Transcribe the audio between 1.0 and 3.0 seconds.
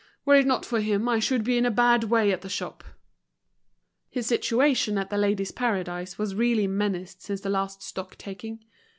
I should be in a bad way at the shop."